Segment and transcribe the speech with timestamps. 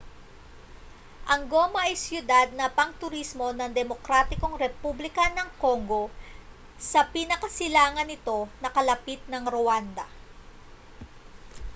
[1.33, 6.03] ang goma ay siyudad na pangturismo ng demokratikong republika ng congo
[6.91, 10.05] sa pinakasilangan nito na kalapit ng rwanda